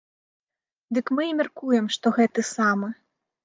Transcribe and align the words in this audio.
Дык 0.99 1.11
мы 1.19 1.23
і 1.33 1.37
мяркуем, 1.41 1.85
што 1.99 2.17
гэты 2.19 2.41
самы. 2.55 2.87